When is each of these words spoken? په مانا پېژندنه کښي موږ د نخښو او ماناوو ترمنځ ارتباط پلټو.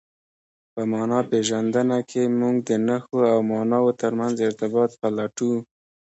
په 0.73 0.81
مانا 0.91 1.19
پېژندنه 1.29 1.97
کښي 2.09 2.23
موږ 2.39 2.55
د 2.69 2.71
نخښو 2.87 3.19
او 3.33 3.39
ماناوو 3.51 3.97
ترمنځ 4.01 4.35
ارتباط 4.47 4.91
پلټو. 5.01 5.53